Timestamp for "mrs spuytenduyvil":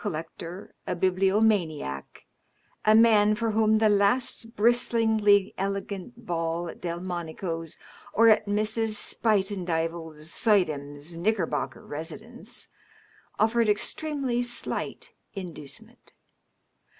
8.47-10.15